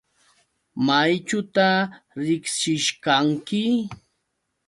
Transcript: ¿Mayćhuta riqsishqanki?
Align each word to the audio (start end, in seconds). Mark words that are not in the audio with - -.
¿Mayćhuta 0.87 1.67
riqsishqanki? 2.25 3.63